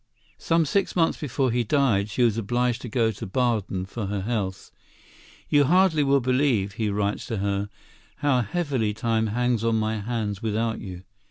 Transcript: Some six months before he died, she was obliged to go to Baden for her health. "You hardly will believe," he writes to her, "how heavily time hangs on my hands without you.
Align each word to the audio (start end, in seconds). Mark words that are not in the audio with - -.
Some 0.39 0.65
six 0.65 0.95
months 0.95 1.19
before 1.21 1.51
he 1.51 1.63
died, 1.63 2.09
she 2.09 2.23
was 2.23 2.35
obliged 2.35 2.81
to 2.81 2.89
go 2.89 3.11
to 3.11 3.27
Baden 3.27 3.85
for 3.85 4.07
her 4.07 4.21
health. 4.21 4.71
"You 5.47 5.65
hardly 5.65 6.01
will 6.03 6.21
believe," 6.21 6.71
he 6.71 6.89
writes 6.89 7.27
to 7.27 7.37
her, 7.37 7.69
"how 8.15 8.41
heavily 8.41 8.95
time 8.95 9.27
hangs 9.27 9.63
on 9.63 9.75
my 9.75 9.99
hands 9.99 10.41
without 10.41 10.79
you. 10.79 11.03